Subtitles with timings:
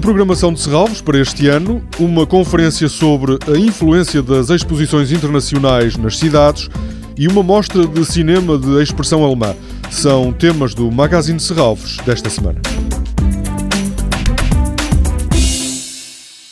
[0.00, 6.18] programação de Serralvos para este ano, uma conferência sobre a influência das exposições internacionais nas
[6.18, 6.68] cidades
[7.16, 9.54] e uma mostra de cinema de expressão alemã.
[9.90, 12.60] São temas do Magazine Serralvos desta semana.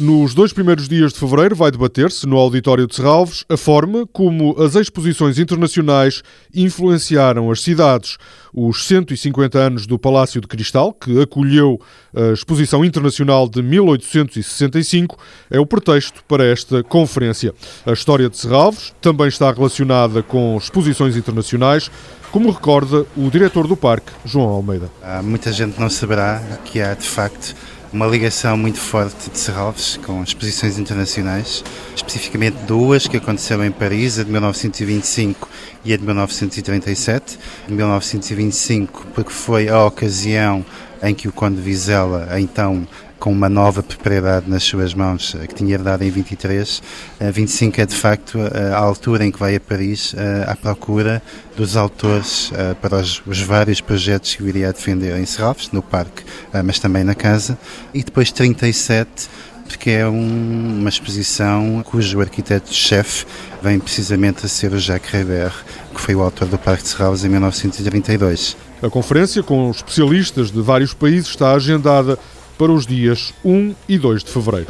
[0.00, 4.58] Nos dois primeiros dias de fevereiro vai debater-se no Auditório de Serralves a forma como
[4.58, 6.22] as exposições internacionais
[6.54, 8.16] influenciaram as cidades.
[8.50, 11.78] Os 150 anos do Palácio de Cristal, que acolheu
[12.16, 15.18] a Exposição Internacional de 1865,
[15.50, 17.52] é o pretexto para esta conferência.
[17.84, 21.90] A história de Serralves também está relacionada com exposições internacionais,
[22.32, 24.90] como recorda o diretor do parque, João Almeida.
[25.02, 27.54] Há muita gente não saberá que há, de facto,
[27.92, 34.18] uma ligação muito forte de Serralves com exposições internacionais, especificamente duas que aconteceram em Paris,
[34.18, 35.48] a de 1925
[35.84, 37.38] e a de 1937.
[37.66, 40.64] De 1925, porque foi a ocasião
[41.02, 42.86] em que o Conde Vizela, então
[43.20, 46.82] com uma nova propriedade nas suas mãos, eh, que tinha herdado em 23.
[47.20, 48.38] 25 é de facto
[48.74, 51.22] a altura em que vai a Paris eh, à procura
[51.54, 55.82] dos autores eh, para os, os vários projetos que viria a defender em Serralves, no
[55.82, 56.24] parque,
[56.64, 57.58] mas também na casa.
[57.92, 59.28] E depois 37
[59.68, 63.24] porque é um, uma exposição cujo arquiteto-chefe
[63.62, 65.52] vem precisamente a ser o Jacques Reber,
[65.94, 68.56] que foi o autor do Parque de Serralves em 1932.
[68.82, 72.18] A conferência, com especialistas de vários países, está agendada
[72.60, 74.66] para os dias 1 e 2 de fevereiro.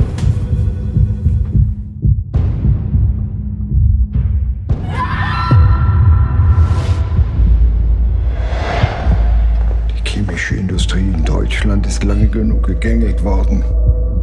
[9.88, 13.64] Die chemische Industrie in Deutschland ist lange genug gegängigt worden.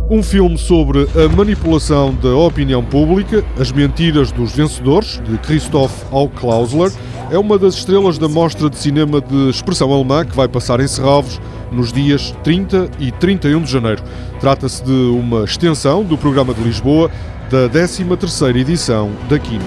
[0.10, 6.94] Um filme sobre a manipulação da opinião pública, As Mentiras dos Vencedores, de Christoph Auklausler,
[7.30, 10.88] é uma das estrelas da mostra de cinema de expressão alemã que vai passar em
[10.88, 14.04] Serralves nos dias 30 e 31 de janeiro.
[14.40, 17.10] Trata-se de uma extensão do programa de Lisboa
[17.50, 19.66] da 13ª edição da Kino.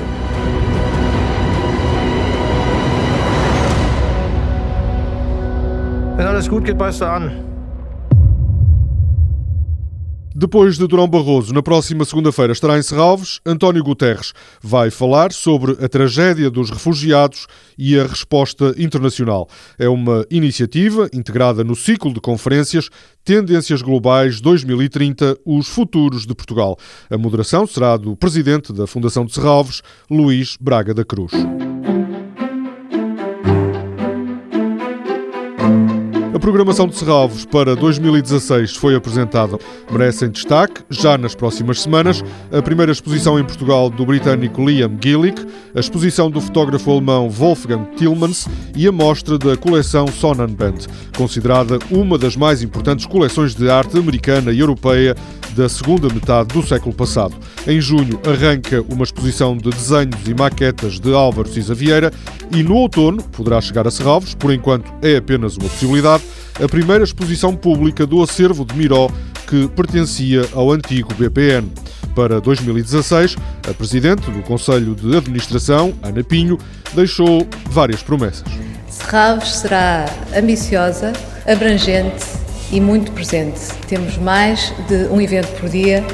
[6.17, 7.50] Wenn alles gut geht, beißt er.
[10.41, 15.73] Depois de Durão Barroso, na próxima segunda-feira estará em Serralves, António Guterres vai falar sobre
[15.85, 17.47] a tragédia dos refugiados
[17.77, 19.47] e a resposta internacional.
[19.79, 22.89] É uma iniciativa integrada no ciclo de conferências
[23.23, 26.79] Tendências Globais 2030 Os Futuros de Portugal.
[27.11, 31.33] A moderação será do presidente da Fundação de Serralves, Luís Braga da Cruz.
[36.41, 39.59] A programação de Serralvos para 2016 foi apresentada.
[39.93, 45.47] Merecem destaque, já nas próximas semanas, a primeira exposição em Portugal do britânico Liam Gillick,
[45.75, 52.17] a exposição do fotógrafo alemão Wolfgang Tillmans e a mostra da coleção Sonnenband, considerada uma
[52.17, 55.15] das mais importantes coleções de arte americana e europeia
[55.55, 57.35] da segunda metade do século passado.
[57.67, 62.11] Em junho arranca uma exposição de desenhos e maquetas de Álvaro Cisa Vieira
[62.51, 66.25] e no outono poderá chegar a Serralvos, por enquanto é apenas uma possibilidade,
[66.63, 69.09] a primeira exposição pública do acervo de Miró
[69.51, 71.69] que pertencia ao antigo BPN.
[72.15, 73.37] Para 2016,
[73.69, 76.57] a Presidente do Conselho de Administração, Ana Pinho,
[76.95, 78.45] deixou várias promessas.
[78.89, 80.07] Serralves será
[80.37, 81.13] ambiciosa,
[81.47, 82.25] abrangente
[82.73, 83.61] e muito presente.
[83.89, 86.05] Temos mais de um evento por dia,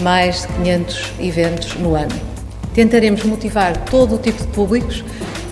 [0.00, 2.14] mais de 500 eventos no ano.
[2.74, 5.02] Tentaremos motivar todo o tipo de públicos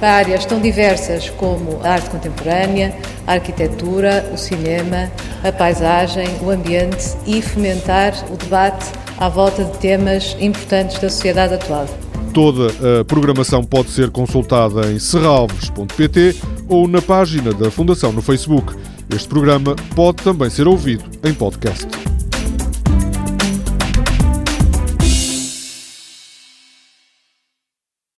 [0.04, 2.94] para áreas tão diversas como a arte contemporânea,
[3.26, 5.10] a arquitetura, o cinema,
[5.42, 11.54] a paisagem, o ambiente e fomentar o debate à volta de temas importantes da sociedade
[11.54, 11.86] atual.
[12.34, 12.66] Toda
[13.00, 16.36] a programação pode ser consultada em serralves.pt
[16.68, 18.74] ou na página da Fundação no Facebook.
[19.08, 22.13] Este programa pode também ser ouvido em podcast.